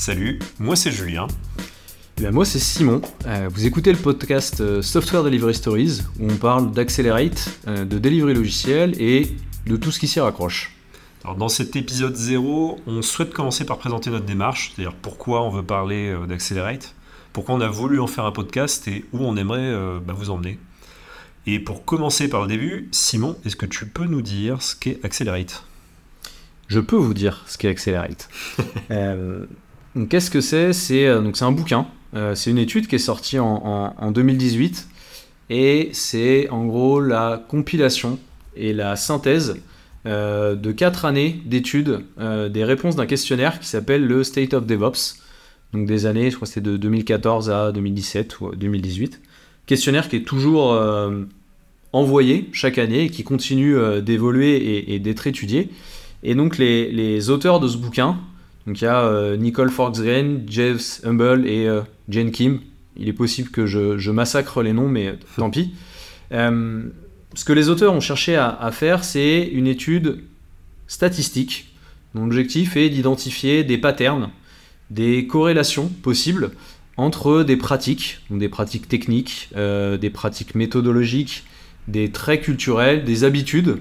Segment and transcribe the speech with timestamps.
[0.00, 1.26] Salut, moi c'est Julien.
[2.16, 3.02] Et ben moi c'est Simon.
[3.26, 7.98] Euh, vous écoutez le podcast euh, Software Delivery Stories où on parle d'Accelerate, euh, de
[7.98, 9.36] delivery logiciel et
[9.66, 10.74] de tout ce qui s'y raccroche.
[11.22, 15.50] Alors dans cet épisode 0, on souhaite commencer par présenter notre démarche, c'est-à-dire pourquoi on
[15.50, 16.94] veut parler d'Accelerate,
[17.34, 20.58] pourquoi on a voulu en faire un podcast et où on aimerait bah, vous emmener.
[21.46, 24.98] Et pour commencer par le début, Simon, est-ce que tu peux nous dire ce qu'est
[25.04, 25.62] Accelerate?
[26.68, 28.30] Je peux vous dire ce qu'est Accelerate.
[30.08, 30.72] Qu'est-ce que c'est?
[30.72, 34.88] C'est un bouquin euh, c'est une étude qui est sortie en, 2018
[35.48, 38.18] et c'est en gros la compilation
[38.56, 39.56] et la synthèse
[40.06, 44.66] euh, de quatre années d'études euh, des réponses d'un questionnaire qui s'appelle le State of
[44.66, 45.18] DevOps.
[45.72, 49.20] Donc des années, je crois que c'était de 2014 à 2017 ou 2018.
[49.66, 50.76] Questionnaire qui est toujours
[51.92, 55.68] envoyé chaque année et qui continue d'évoluer et, d'être étudié.
[56.24, 58.18] Et donc les, auteurs de ce bouquin,
[58.70, 62.60] donc il y a euh, Nicole Forksgren, Jeff Humble et euh, Jane Kim.
[62.96, 65.74] Il est possible que je, massacre les noms, mais tant pis.
[66.30, 66.84] Euh,
[67.34, 70.22] ce que les auteurs ont cherché à, faire, c'est une étude
[70.86, 71.74] statistique
[72.14, 74.30] dont l'objectif est d'identifier des patterns,
[74.88, 76.52] des corrélations possibles
[76.96, 81.44] entre des pratiques, donc des pratiques techniques, des pratiques méthodologiques,
[81.88, 83.78] des traits culturels, des habitudes,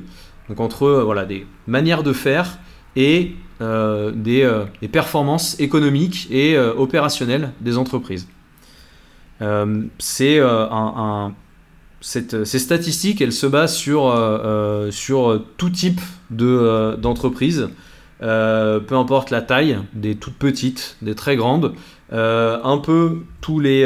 [0.48, 2.60] donc entre voilà, des manières de faire
[2.96, 8.28] et euh, euh, des, performances économiques et euh, opérationnelles des entreprises.
[10.00, 11.34] c'est un,
[12.02, 14.16] ces statistiques, elles se basent sur,
[14.92, 17.70] sur tout type d'entreprise,
[18.20, 21.74] peu importe la taille, des toutes petites, des très grandes,
[22.12, 23.86] un peu tous les,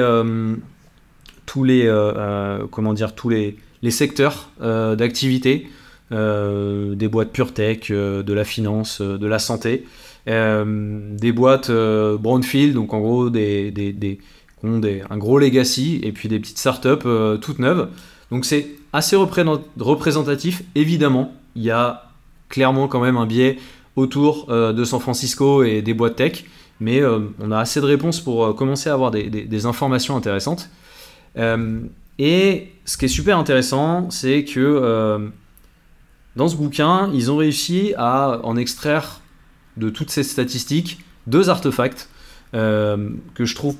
[1.47, 1.91] tous les,
[2.69, 5.67] comment dire, tous les, les secteurs d'activité.
[6.14, 9.86] Euh, des boîtes pure tech, euh, de la finance, euh, de la santé,
[10.28, 14.20] des boîtes brownfield, donc en gros des,
[14.64, 17.05] ont un gros legacy, et puis des petites startups
[17.42, 17.89] toutes neuves.
[18.32, 22.10] Donc c'est assez représentatif, évidemment, il y a
[22.48, 23.58] clairement quand même un biais
[23.98, 26.45] autour de San Francisco et des boîtes tech,
[26.80, 30.70] mais on a assez de réponses pour commencer à avoir des informations intéressantes.
[31.36, 35.33] et ce qui est super intéressant, c'est que
[36.36, 39.21] dans ce bouquin, ils ont réussi à en extraire
[39.77, 42.10] de toutes ces statistiques deux artefacts
[42.54, 43.76] euh, que je trouve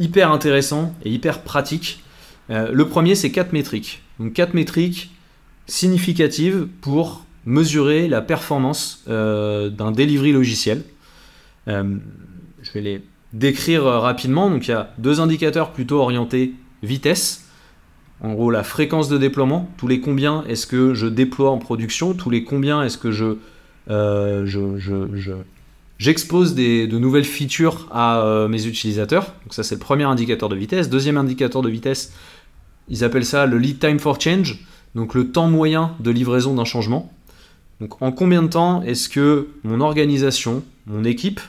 [0.00, 2.02] hyper intéressants et hyper pratiques.
[2.50, 4.02] Euh, le premier, c'est quatre métriques.
[4.18, 5.10] Donc quatre métriques
[5.66, 10.82] significatives pour mesurer la performance euh, d'un delivery logiciel.
[11.66, 13.02] je vais les
[13.32, 14.48] décrire rapidement.
[14.48, 17.43] Donc il y a deux indicateurs plutôt orientés vitesse
[18.24, 22.14] en gros, la fréquence de déploiement, tous les combien est-ce que je déploie en production,
[22.14, 23.36] tous les combien est-ce que je,
[23.90, 24.46] euh,
[25.98, 29.34] j'expose de nouvelles features à euh, mes utilisateurs.
[29.42, 30.88] Donc ça, c'est le premier indicateur de vitesse.
[30.88, 32.14] Deuxième indicateur de vitesse,
[32.88, 34.58] ils appellent ça le lead time for change,
[34.94, 37.12] donc le temps moyen de livraison d'un changement.
[37.82, 41.42] Donc en combien de temps est-ce que mon organisation, mon équipe,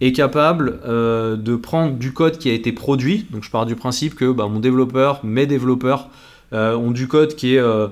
[0.00, 3.26] est capable euh, de prendre du code qui a été produit.
[3.30, 6.08] Donc je pars du principe que bah, mon développeur, mes développeurs
[6.52, 7.88] euh, ont du code qui est euh,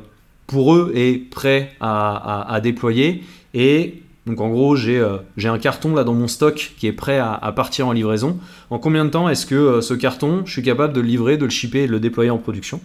[0.46, 3.22] pour eux et prêt à, déployer.
[3.54, 5.00] Et donc en gros j'ai
[5.44, 8.38] un carton là dans mon stock qui est prêt à, à partir en livraison.
[8.70, 11.44] En combien de temps est-ce que ce carton, je suis capable de le livrer, de
[11.44, 12.80] le shipper et de le déployer en production?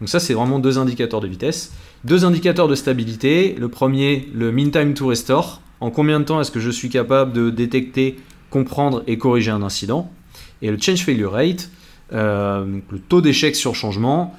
[0.00, 1.72] Donc ça, c'est vraiment deux indicateurs de vitesse.
[2.04, 3.54] Deux indicateurs de stabilité.
[3.58, 5.60] Le premier, le mean time to restore.
[5.80, 8.16] En combien de temps est-ce que je suis capable de détecter
[8.54, 10.12] comprendre et corriger un incident.
[10.62, 11.70] Et le change failure rate,
[12.12, 14.32] euh, le taux d'échec sur changement,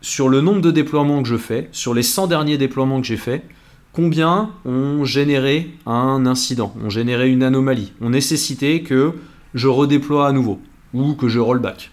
[0.00, 3.16] sur le nombre de déploiements que je fais, sur les 100 derniers déploiements que j'ai
[3.16, 3.44] faits,
[3.92, 9.12] combien ont généré un incident, ont généré une anomalie, ont nécessité que
[9.54, 10.58] je redéploie à nouveau
[10.92, 11.92] ou que je rollback.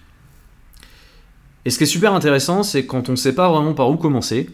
[1.66, 3.97] Et ce qui est super intéressant, c'est quand on ne sait pas vraiment par où
[3.97, 4.50] commencer,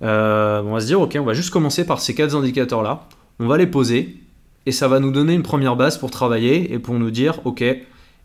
[0.00, 3.06] euh, on va se dire, ok, on va juste commencer par ces quatre indicateurs-là,
[3.40, 4.22] on va les poser,
[4.66, 7.64] et ça va nous donner une première base pour travailler et pour nous dire, ok,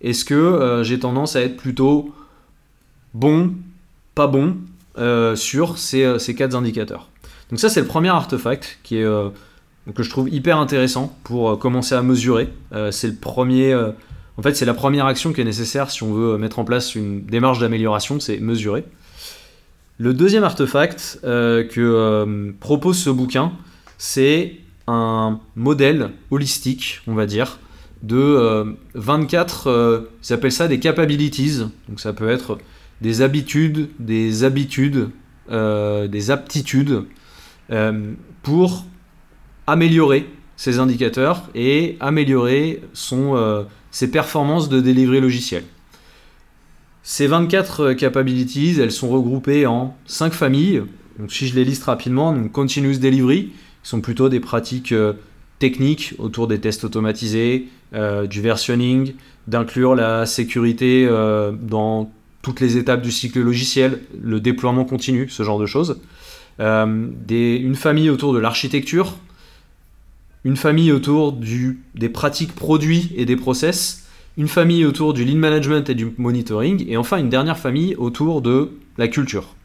[0.02, 2.14] est-ce que euh, j'ai tendance à être plutôt
[3.14, 3.54] bon,
[4.16, 4.58] pas bon
[4.98, 7.10] euh, sur euh, ces, quatre indicateurs.
[7.52, 9.06] Donc ça c'est le premier artefact qui est,
[9.94, 12.50] que je trouve hyper intéressant pour commencer à mesurer.
[12.92, 16.38] c'est le premier, en fait c'est la première action qui est nécessaire si on veut
[16.38, 18.86] mettre en place une démarche d'amélioration, c'est mesurer.
[19.98, 23.52] Le deuxième artefact que propose ce bouquin,
[23.98, 24.56] c'est
[24.88, 27.60] un modèle holistique, on va dire,
[28.04, 32.57] de 24, euh, euh, ils appellent ça des capabilities, donc ça peut être
[33.01, 35.10] des habitudes, des habitudes,
[35.51, 37.04] euh, des aptitudes,
[38.44, 38.86] pour
[39.66, 45.63] améliorer ses indicateurs et améliorer son, ses performances de delivery logiciel.
[47.01, 50.83] Ces 24 capabilities, elles sont regroupées en 5 familles.
[51.18, 54.94] Donc, si je les liste rapidement, donc Continuous Delivery, sont plutôt des pratiques
[55.60, 59.13] techniques autour des tests automatisés, du versionning,
[59.48, 61.07] d'inclure la sécurité
[61.62, 62.12] dans
[62.42, 66.00] toutes les étapes du cycle logiciel, le déploiement continu, ce genre de choses.
[66.60, 69.16] Euh, une famille autour de l'architecture,
[70.44, 74.07] une famille autour des pratiques produits et des process,
[74.38, 78.42] une famille autour du lean management et du monitoring, et enfin une dernière famille autour
[78.42, 79.56] de la culture.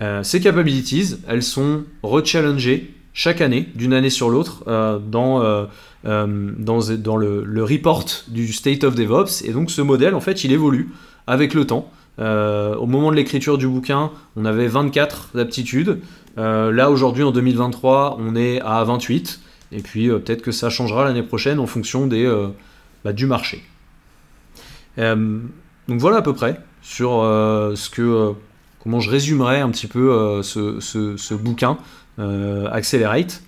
[0.00, 5.68] Euh, ces capabilities, elles sont rechallengées chaque année, d'une année sur l'autre, euh, dans,
[6.04, 10.52] dans, dans le, report du State of DevOps, et donc ce modèle, en fait, il
[10.52, 10.90] évolue
[11.26, 11.90] avec le temps.
[12.18, 16.00] Euh, au moment de l'écriture du bouquin, on avait 24 aptitudes.
[16.38, 19.40] Euh, là, aujourd'hui, en 2023, on est à 28.
[19.72, 22.30] Et puis, euh, peut-être que ça changera l'année prochaine en fonction des,
[23.04, 23.62] bah, du marché.
[24.96, 28.32] donc voilà à peu près sur ce que,
[28.82, 31.78] comment je résumerai un petit peu ce, ce, bouquin
[32.18, 33.42] Accelerate.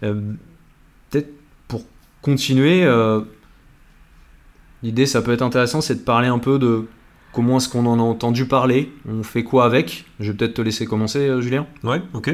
[0.00, 1.28] peut-être
[1.68, 1.82] pour
[2.22, 2.86] continuer,
[4.82, 6.86] l'idée, ça peut être intéressant, c'est de parler un peu de
[7.34, 10.62] Comment est-ce qu'on en a entendu parler On fait quoi avec Je vais peut-être te
[10.62, 11.66] laisser commencer, euh, Julien.
[11.82, 12.28] Ouais, ok.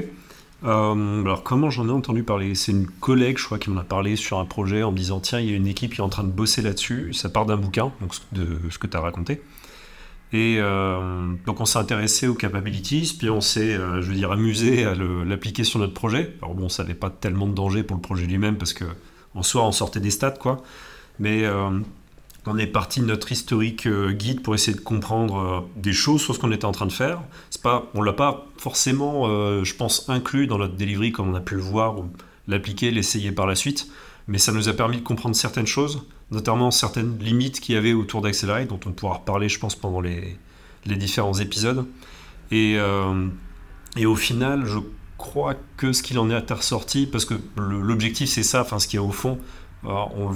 [0.62, 2.54] Euh, alors comment j'en ai entendu parler?
[2.54, 5.18] C'est une collègue, je crois, qui m'en a parlé sur un projet en me disant
[5.18, 7.14] tiens, il y a une équipe qui est en train de bosser là-dessus.
[7.14, 9.40] Ça part d'un bouquin, donc de ce que tu as raconté.
[10.32, 14.84] Et euh, donc on s'est intéressé aux capabilities, puis on s'est, je veux dire, amusé
[14.84, 16.36] à l'appliquer sur notre projet.
[16.42, 18.84] Alors bon, ça n'avait pas tellement de danger pour le projet lui-même parce que
[19.34, 20.62] en soi, on sortait des stats, quoi.
[21.18, 21.44] Mais
[22.46, 26.22] on est parti de notre historique euh, guide pour essayer de comprendre euh, des choses
[26.22, 27.20] sur ce qu'on était en train de faire.
[27.62, 31.40] Pas, on l'a pas forcément, euh, je pense, inclus dans notre delivery comme on a
[31.40, 31.96] pu le voir
[32.48, 33.88] l'appliquer, l'essayer par la suite.
[34.28, 37.92] Mais ça nous a permis de comprendre certaines choses, notamment certaines limites qu'il y avait
[37.92, 40.38] autour d'Accelerate, dont on pourra reparler, je pense, pendant les,
[40.86, 41.86] différents épisodes.
[42.50, 42.78] Et,
[43.96, 44.78] et au final, je
[45.20, 48.98] crois que ce qu'il en est ressorti, parce que l'objectif c'est ça, enfin ce qu'il
[48.98, 49.38] y a au fond,
[49.84, 50.30] on,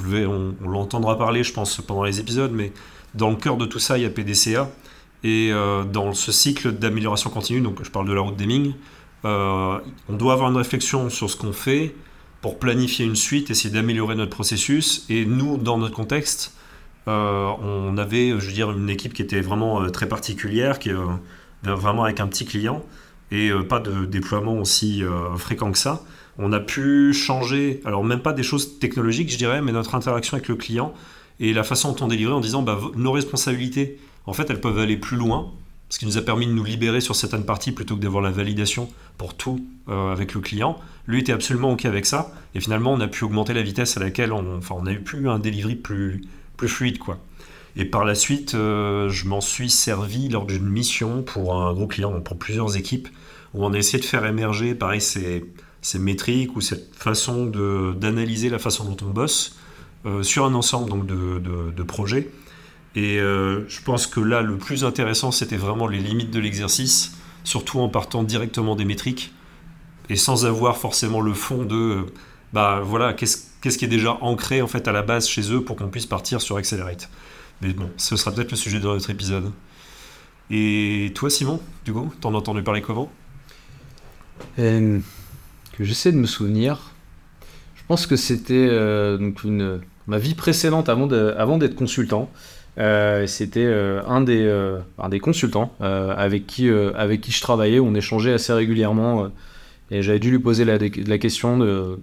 [0.63, 2.73] l'entendra parler, je pense, pendant les épisodes, mais
[3.15, 4.71] dans le cœur de tout ça, il y a PDCA.
[5.23, 8.75] Et euh, dans ce cycle d'amélioration continue, donc je parle de la route d'Eming,
[9.25, 9.79] euh,
[10.11, 11.95] on doit avoir une réflexion sur ce qu'on fait
[12.45, 15.07] pour planifier une suite, essayer d'améliorer notre processus.
[15.09, 16.53] Et nous, dans notre contexte,
[17.09, 20.91] euh, on avait, je veux dire, une équipe qui était vraiment très particulière, qui
[21.63, 22.85] vraiment avec un petit client
[23.31, 25.03] et pas de déploiement aussi
[25.39, 26.05] fréquent que ça
[26.39, 30.35] on a pu changer, alors même pas des choses technologiques, je dirais, mais notre interaction
[30.35, 30.93] avec le client
[31.41, 34.79] et la façon dont on délivrait en disant bah, nos responsabilités, en fait, elles peuvent
[34.79, 35.53] aller plus loin,
[35.95, 38.33] ce qui nous a permis de nous libérer sur certaines parties plutôt que d'avoir la
[38.33, 40.77] validation pour tout euh, avec le client.
[41.07, 44.01] Lui était absolument OK avec ça, et finalement, on a pu augmenter la vitesse à
[44.01, 46.23] laquelle on, enfin, on a eu plus un delivery plus,
[46.57, 47.21] plus fluide, quoi.
[47.77, 51.87] Et par la suite, euh, je m'en suis servi lors d'une mission pour un gros
[51.87, 53.07] client, pour plusieurs équipes,
[53.53, 55.45] où on a essayé de faire émerger, pareil, c'est
[55.81, 59.55] ces métriques ou cette façon d'analyser la façon dont on bosse
[60.07, 62.31] euh, sur un ensemble donc, de, de, projets.
[62.97, 67.17] Et euh, je pense que là, le plus intéressant, c'était vraiment les limites de l'exercice,
[67.43, 69.33] surtout en partant directement des métriques
[70.09, 72.07] et sans avoir forcément le fond de,
[72.53, 75.77] bah voilà, qu'est-ce qui est déjà ancré en fait à la base chez eux pour
[75.77, 77.09] qu'on puisse partir sur Accelerate.
[77.63, 79.51] Mais bon, ce sera peut-être le sujet de notre épisode.
[80.51, 83.11] Et toi, Simon, du coup, t'en as entendu parler comment?
[84.59, 84.99] Euh,
[85.73, 86.93] que j'essaie de me souvenir.
[87.75, 92.31] Je pense que c'était euh, ma vie précédente avant, de, avant d'être consultant.
[92.77, 94.49] Euh, c'était euh, un, des,
[94.99, 97.81] un des consultants avec, qui, avec qui je travaillais.
[97.81, 99.31] On échangeait assez régulièrement
[99.91, 101.99] et j'avais dû lui poser la, question de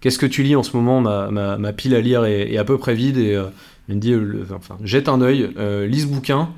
[0.00, 1.00] qu'est-ce que tu lis en ce moment?
[1.00, 3.40] Ma, ma, pile à lire est, à peu près vide et
[3.88, 4.14] il me dit
[4.54, 5.50] enfin, jette un œil,
[5.88, 6.50] lis ce bouquin.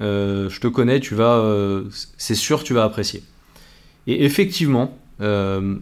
[0.00, 1.44] je te connais, tu vas,
[2.16, 3.22] c'est sûr, tu vas apprécier.
[4.06, 5.76] Et effectivement, euh,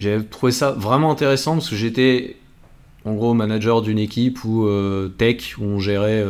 [0.00, 2.36] j'ai trouvé ça vraiment intéressant parce que j'étais
[3.06, 6.24] en gros manager d'une équipe ou euh, tech où on gérait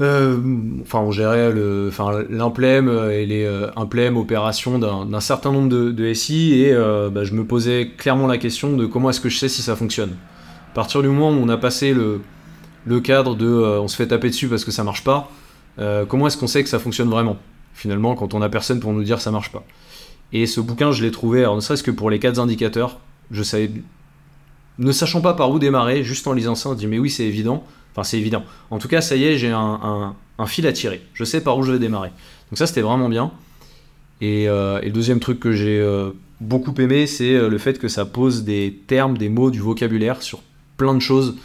[0.00, 0.38] euh,
[0.82, 6.52] enfin on gérait le enfin l'implème et les implème opérations d'un certain nombre de, SI
[6.54, 9.62] et bah, je me posais clairement la question de comment est-ce que je sais si
[9.62, 10.10] ça fonctionne.
[10.70, 12.20] À partir du moment où on a passé le,
[12.84, 15.30] le cadre de on se fait taper dessus parce que ça marche pas
[16.08, 17.38] comment est-ce qu'on sait que ça fonctionne vraiment
[17.72, 19.64] finalement quand on a personne pour nous dire ça marche pas?
[20.32, 22.98] Et ce bouquin, je l'ai trouvé, alors ne serait-ce que pour les quatre indicateurs,
[23.30, 23.70] je savais,
[24.78, 27.10] ne sachant pas par où démarrer, juste en lisant ça, on se dit mais oui,
[27.10, 27.64] c'est évident.
[27.92, 28.44] Enfin, c'est évident.
[28.70, 30.14] En tout cas, ça y est, j'ai un,
[30.46, 31.00] fil à tirer.
[31.14, 32.10] Je sais par où je vais démarrer.
[32.50, 33.32] Donc ça, c'était vraiment bien.
[34.20, 37.88] Et, euh, le deuxième truc que j'ai euh, beaucoup aimé, c'est euh, le fait que
[37.88, 40.42] ça pose des termes, des mots, du vocabulaire sur
[40.76, 41.36] plein de choses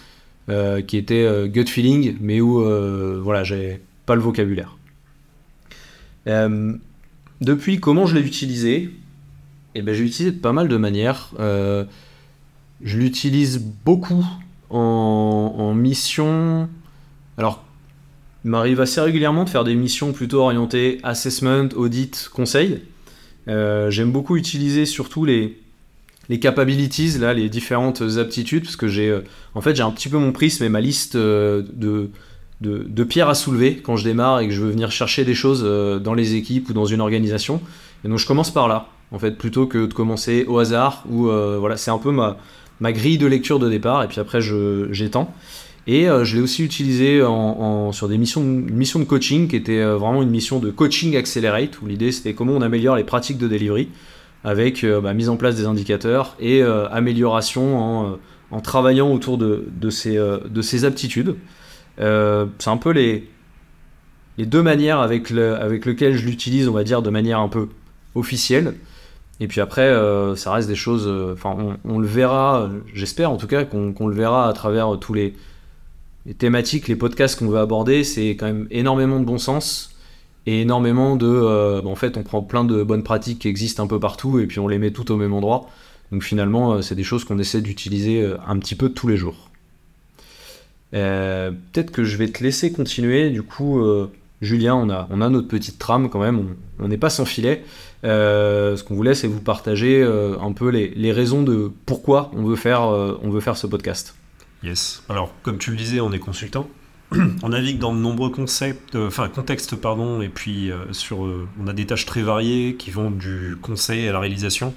[0.88, 2.62] qui était gut feeling, mais où
[3.24, 4.76] voilà, j'ai pas le vocabulaire.
[7.40, 8.90] depuis, comment je l'ai utilisé?
[9.76, 11.32] Eh ben, J'ai utilisé de pas mal de manières.
[12.84, 14.26] Je l'utilise beaucoup
[14.70, 16.70] en, en mission.
[17.38, 17.64] Alors,
[18.44, 22.82] il m'arrive assez régulièrement de faire des missions plutôt orientées assessment, audit, conseil.
[23.48, 25.60] Euh, j'aime beaucoup utiliser surtout les,
[26.30, 29.22] les capabilities, là, les différentes aptitudes, parce que j'ai euh,
[29.54, 32.10] en fait un petit peu mon prisme et ma liste euh, de,
[32.62, 35.36] de, de, pierres à soulever quand je démarre et que je veux venir chercher des
[35.36, 35.64] choses
[36.02, 37.62] dans les équipes ou dans une organisation.
[38.04, 41.24] Et donc je commence par là, en fait, plutôt que de commencer au hasard, ou
[41.24, 42.38] voilà, c'est un peu ma,
[42.82, 45.34] ma grille de lecture de départ, et puis après j'étends.
[45.88, 49.56] Et euh, je l'ai aussi utilisé en, sur des missions, une mission de coaching qui
[49.56, 53.04] était euh, vraiment une mission de coaching accelerate, où l'idée c'était comment on améliore les
[53.04, 53.88] pratiques de delivery
[54.44, 58.18] avec euh, bah, mise en place des indicateurs et amélioration
[58.52, 61.36] en, travaillant autour de, de, ces, de ces aptitudes.
[61.98, 63.30] c'est un peu les,
[64.38, 67.48] les deux manières avec, le, avec lesquelles je l'utilise, on va dire, de manière un
[67.48, 67.70] peu
[68.14, 68.76] officielle.
[69.42, 69.92] Et puis après,
[70.38, 71.08] ça reste des choses.
[71.34, 75.34] Enfin, on, le verra, j'espère en tout cas qu'on le verra à travers tous les,
[76.38, 79.96] thématiques, les podcasts qu'on veut aborder, c'est quand même énormément de bon sens
[80.46, 81.28] et énormément de.
[81.28, 84.48] Euh, en fait, on prend plein de bonnes pratiques qui existent un peu partout et
[84.48, 85.70] puis on les met toutes au même endroit.
[86.12, 89.18] Donc finalement, euh, c'est des choses qu'on essaie d'utiliser euh, un petit peu tous les
[89.18, 89.50] jours.
[90.92, 93.30] Peut-être que je vais te laisser continuer.
[93.30, 93.82] Du coup,
[94.42, 96.56] Julien, on a, on a notre petite trame quand même.
[96.80, 97.64] On n'est pas sans filet.
[98.04, 102.56] ce qu'on voulait, c'est vous partager un peu les, les, raisons de pourquoi on veut
[102.56, 104.16] faire, on veut faire ce podcast.
[104.64, 105.04] Yes.
[105.10, 106.68] Alors, comme tu le disais, on est consultant.
[107.44, 111.48] on navigue dans de nombreux concepts, euh, enfin contextes, pardon, et puis euh, sur, euh,
[111.62, 114.74] on a des tâches très variées qui vont du conseil à la réalisation.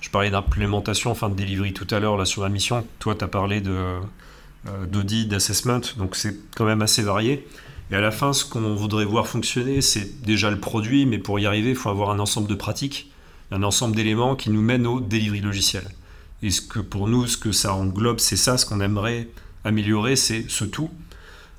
[0.00, 2.86] Je parlais d'implémentation, enfin de delivery tout à l'heure sur la mission.
[2.98, 3.60] Toi, tu as parlé
[4.86, 7.46] d'audit, d'assessment, donc c'est quand même assez varié.
[7.90, 11.38] Et à la fin, ce qu'on voudrait voir fonctionner, c'est déjà le produit, mais pour
[11.38, 13.10] y arriver, il faut avoir un ensemble de pratiques,
[13.50, 15.84] un ensemble d'éléments qui nous mènent au delivery logiciel.
[16.42, 19.28] Et ce que pour nous, ce que ça englobe, c'est ça, ce qu'on aimerait
[19.64, 20.90] améliorer, c'est ce tout.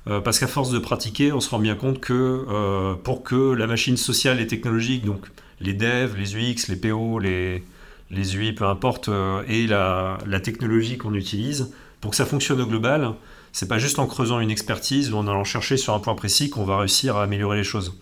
[0.06, 3.52] Euh, parce qu'à force de pratiquer, on se rend bien compte que euh, pour que
[3.52, 5.26] la machine sociale et technologique, donc
[5.60, 7.62] les devs, les UX, les PO, les,
[8.10, 12.60] les UI, peu importe, euh, et la, la technologie qu'on utilise, pour que ça fonctionne
[12.62, 13.12] au global,
[13.52, 16.50] c'est pas juste en creusant une expertise ou en allant chercher sur un point précis
[16.50, 17.98] qu'on va réussir à améliorer les choses.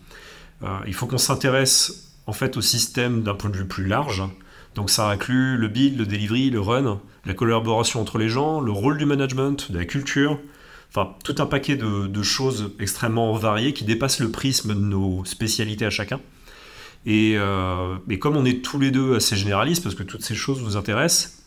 [0.86, 4.22] il faut qu'on s'intéresse en fait au système d'un point de vue plus large,
[4.74, 8.72] donc ça inclut le build, le delivery, le run, la collaboration entre les gens, le
[8.72, 10.38] rôle du management, de la culture,
[10.90, 15.84] enfin tout un paquet de, choses extrêmement variées qui dépassent le prisme de nos spécialités
[15.84, 16.20] à chacun.
[17.06, 20.60] Euh, et, comme on est tous les deux assez généralistes, parce que toutes ces choses
[20.60, 21.42] vous intéressent,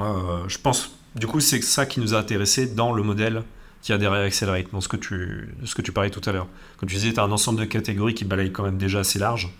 [0.00, 3.42] euh, je pense, du coup, c'est ça qui nous a intéressés dans le modèle
[3.82, 6.46] qui a derrière Accelerate, dans ce que tu, ce que tu parlais tout à l'heure.
[6.76, 9.18] Comme tu disais, tu as un ensemble de catégories qui balaye quand même déjà assez
[9.18, 9.50] large.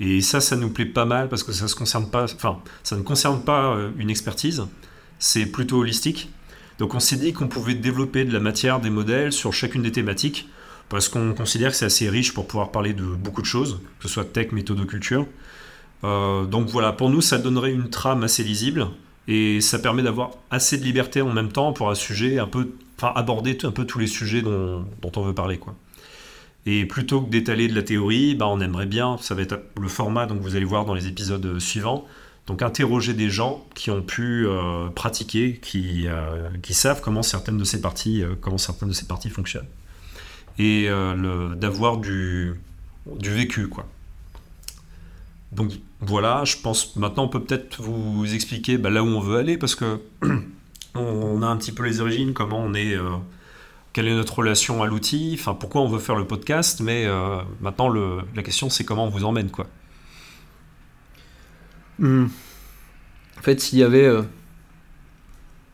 [0.00, 2.96] Et ça, ça nous plaît pas mal parce que ça se concerne pas, enfin, ça
[2.96, 4.64] ne concerne pas euh, une expertise,
[5.18, 6.30] c'est plutôt holistique.
[6.78, 9.92] Donc on s'est dit qu'on pouvait développer de la matière, des modèles sur chacune des
[9.92, 10.48] thématiques
[10.88, 14.08] parce qu'on considère que c'est assez riche pour pouvoir parler de beaucoup de choses, que
[14.08, 15.26] ce soit tech, méthodoculture.
[16.02, 18.88] Euh, donc voilà, pour nous, ça donnerait une trame assez lisible
[19.28, 22.72] et ça permet d'avoir assez de liberté en même temps pour un sujet un peu,
[22.96, 24.84] enfin aborder un peu tous les sujets dont,
[25.16, 25.74] on veut parler, quoi.
[26.66, 29.88] Et plutôt que d'étaler de la théorie, bah, on aimerait bien, ça va être le
[29.88, 32.06] format donc vous allez voir dans les épisodes euh, suivants,
[32.46, 37.56] donc interroger des gens qui ont pu euh, pratiquer, qui, euh, qui savent comment certaines
[37.56, 39.68] de ces parties, comment certaines de ces parties fonctionnent.
[40.58, 40.88] Et
[41.56, 42.52] d'avoir du,
[43.06, 43.86] du vécu, quoi.
[45.52, 49.36] Donc voilà, je pense maintenant on peut peut-être vous expliquer bah, là où on veut
[49.36, 50.00] aller parce que
[50.94, 52.96] on a un petit peu les origines, comment on est
[53.92, 57.40] quelle est notre relation à l'outil, enfin pourquoi on veut faire le podcast, mais euh,
[57.60, 59.66] maintenant la question c'est comment on vous emmène quoi.
[61.98, 62.26] Hmm.
[63.38, 64.22] En fait, s'il y avait, euh,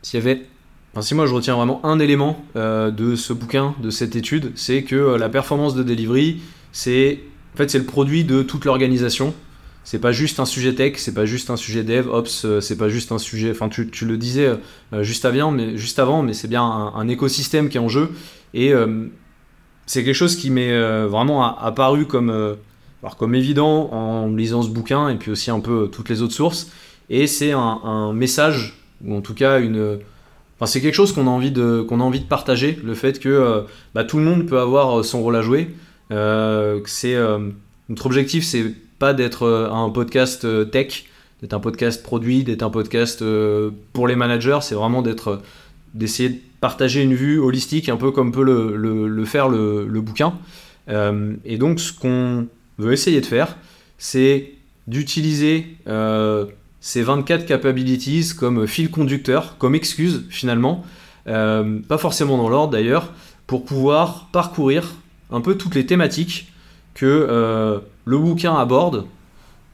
[0.01, 0.45] s'il y avait,
[0.93, 4.51] enfin, si moi je retiens vraiment un élément euh, de ce bouquin, de cette étude,
[4.55, 6.41] c'est que la performance de delivery,
[6.71, 7.19] c'est
[7.53, 9.33] en fait c'est le produit de toute l'organisation
[9.87, 12.75] c'est pas juste un sujet tech, c'est pas juste un sujet dev, ops, euh, c'est
[12.75, 13.51] pas juste un sujet.
[13.51, 14.51] Enfin, tu, le disais
[14.91, 18.11] euh, juste avant, mais juste avant, mais c'est bien un, écosystème qui est en jeu
[18.53, 19.05] et euh,
[19.85, 20.77] c'est quelque chose qui m'est
[21.07, 22.57] vraiment apparu comme
[23.17, 26.69] comme évident en lisant ce bouquin et puis aussi un peu toutes les autres sources.
[27.09, 29.99] Et c'est un, message ou en tout cas une
[30.57, 33.63] Enfin, c'est quelque chose qu'on a envie de a envie de partager, le fait que
[33.95, 35.73] bah, tout le monde peut avoir son rôle à jouer.
[36.09, 37.15] c'est
[37.87, 41.05] notre objectif, c'est pas d'être euh, un podcast euh, tech,
[41.41, 45.41] d'être un podcast produit, d'être un podcast euh, pour les managers, c'est vraiment d'être
[45.93, 50.33] d'essayer de partager une vue holistique, un peu comme peut le, faire le, bouquin.
[50.89, 53.55] Et donc, ce qu'on veut essayer de faire,
[53.97, 54.51] c'est
[54.85, 55.77] d'utiliser
[56.81, 60.85] ces 24 capabilities comme fil conducteur, comme excuse finalement,
[61.25, 63.13] pas forcément dans l'ordre d'ailleurs,
[63.47, 64.93] pour pouvoir parcourir
[65.31, 66.51] un peu toutes les thématiques
[66.97, 69.05] que le bouquin aborde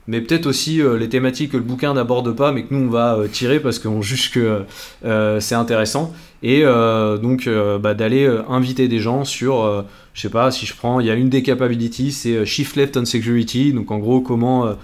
[0.07, 2.89] mais peut-être aussi euh, les thématiques que le bouquin n'aborde pas, mais que nous on
[2.89, 4.63] va euh, tirer parce qu'on juge que
[5.05, 6.13] euh, c'est intéressant.
[6.45, 7.47] Et donc
[7.81, 11.13] bah, d'aller inviter des gens sur, je sais pas, si je prends, il y a
[11.13, 14.75] une des capabilities, c'est Shift Left on Security, donc en gros comment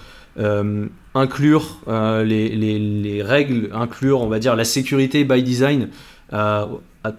[1.13, 5.89] inclure les, les, les, règles, inclure on va dire la sécurité by design
[6.31, 6.69] à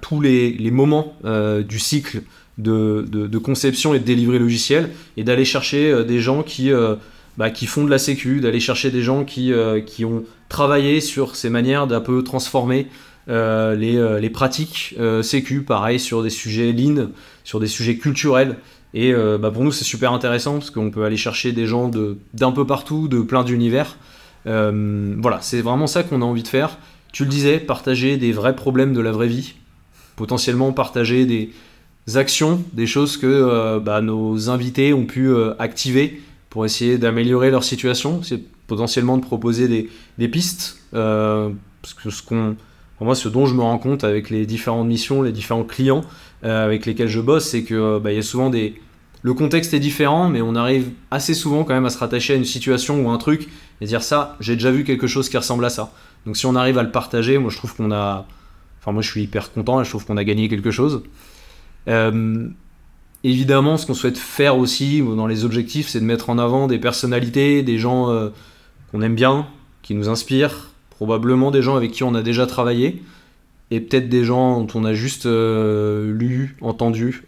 [0.00, 1.18] tous les moments
[1.68, 2.22] du cycle
[2.62, 6.72] de, conception et de délivrer logiciel, et d'aller chercher des gens qui
[7.40, 11.00] bah, qui font de la sécu, d'aller chercher des gens qui, euh, qui ont travaillé
[11.00, 12.88] sur ces manières d'un peu transformer
[13.28, 17.08] euh, les, euh, les, pratiques sécu, pareil sur des sujets lean,
[17.44, 18.56] sur des sujets culturels.
[18.92, 21.90] Et bah, pour nous, c'est super intéressant parce qu'on peut aller chercher des gens
[22.34, 23.96] d'un peu partout, de plein d'univers.
[24.44, 26.76] voilà, c'est vraiment ça qu'on a envie de faire.
[27.12, 29.54] Tu le disais, partager des vrais problèmes de la vraie vie,
[30.16, 31.50] potentiellement partager des
[32.14, 38.22] actions, des choses que bah, nos invités ont pu activer pour essayer d'améliorer leur situation,
[38.22, 39.88] c'est potentiellement de proposer
[40.18, 40.78] des, pistes.
[40.94, 41.50] Euh,
[41.82, 42.56] parce que ce qu'on,
[43.00, 46.02] moi, ce dont je me rends compte avec les différentes missions, les différents clients
[46.44, 48.80] euh, avec lesquels je bosse, c'est que euh, bah, il y a souvent des,
[49.22, 52.36] le contexte est différent, mais on arrive assez souvent quand même à se rattacher à
[52.36, 53.48] une situation ou un truc
[53.80, 55.92] et dire ça, j'ai déjà vu quelque chose qui ressemble à ça.
[56.26, 58.26] Donc si on arrive à le partager, moi je trouve qu'on a,
[58.80, 61.02] enfin moi je suis hyper content et je trouve qu'on a gagné quelque chose.
[61.88, 62.48] Euh,
[63.22, 66.78] Évidemment, ce qu'on souhaite faire aussi dans les objectifs, c'est de mettre en avant des
[66.78, 68.30] personnalités, des gens euh,
[68.90, 69.46] qu'on aime bien,
[69.82, 73.02] qui nous inspirent, probablement des gens avec qui on a déjà travaillé,
[73.70, 77.24] et peut-être des gens dont on a juste euh, lu, entendu,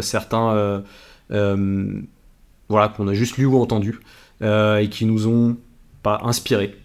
[0.00, 0.84] certains,
[1.28, 3.98] voilà, qu'on a juste lu ou entendu,
[4.42, 5.56] et qui nous ont
[6.04, 6.76] pas inspirés.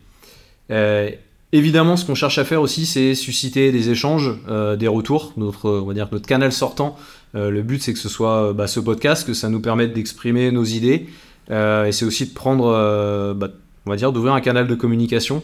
[1.54, 4.32] Évidemment, ce qu'on cherche à faire aussi, c'est susciter des échanges,
[4.80, 5.34] des retours.
[5.36, 6.98] Notre, on va dire, notre canal sortant
[7.36, 9.94] euh, le but, c'est que ce soit euh, bah, ce podcast, que ça nous permette
[9.94, 11.08] d'exprimer nos idées.
[11.50, 13.50] Euh, et c'est aussi de prendre, bah,
[13.86, 15.44] on va dire, d'ouvrir un canal de communication.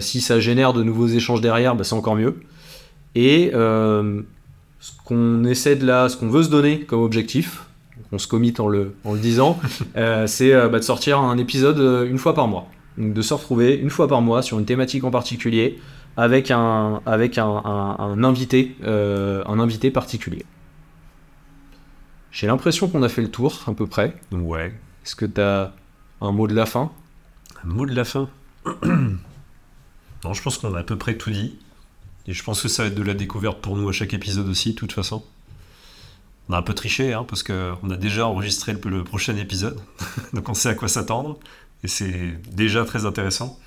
[0.00, 2.36] si ça génère de nouveaux échanges derrière, bah, c'est encore mieux.
[3.14, 7.64] Et ce qu'on essaie de là, ce qu'on veut se donner comme objectif,
[8.12, 9.58] on se commit en le, en le disant,
[10.26, 12.68] c'est de sortir un épisode une fois par mois.
[12.98, 15.78] Donc de se retrouver une fois par mois sur une thématique en particulier
[16.16, 20.44] avec un, avec un, un invité, un invité particulier.
[22.34, 24.12] J'ai l'impression qu'on a fait le tour, à peu près.
[24.32, 24.74] Ouais.
[25.04, 25.72] Est-ce que tu as
[26.20, 26.90] un mot de la fin?
[27.62, 28.28] Un mot de la fin
[28.82, 31.56] Non, je pense qu'on a à peu près tout dit.
[32.26, 34.48] Et je pense que ça va être de la découverte pour nous à chaque épisode
[34.48, 35.22] aussi, de toute façon.
[36.48, 39.78] On a un peu triché, hein, parce qu'on a déjà enregistré le, prochain épisode.
[40.32, 41.38] Donc on sait à quoi s'attendre.
[41.84, 43.60] Et c'est déjà très intéressant.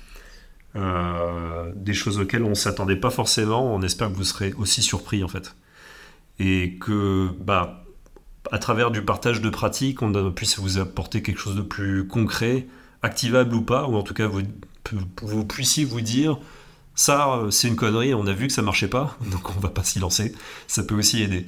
[0.76, 3.74] Euh, des choses auxquelles on ne s'attendait pas forcément.
[3.74, 5.54] On espère que vous serez aussi surpris, en fait.
[6.40, 7.84] Et que, bah,
[8.50, 12.66] à travers du partage de pratiques, on puisse vous apporter quelque chose de plus concret,
[13.02, 16.38] activable ou pas, ou en tout cas vous, puissiez vous dire
[16.94, 19.84] ça c'est une connerie, on a vu que ça marchait pas, donc on va pas
[19.84, 20.34] s'y lancer.
[20.66, 21.46] Ça peut aussi aider.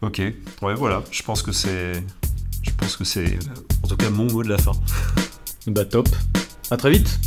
[0.00, 0.20] Ok,
[0.62, 2.02] ouais voilà, je pense que c'est,
[2.62, 3.38] je pense que c'est,
[3.82, 4.72] en tout cas mon mot de la fin.
[5.66, 6.08] Bah top.
[6.70, 7.18] À très vite.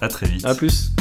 [0.00, 0.44] À très vite.
[0.44, 0.92] À plus.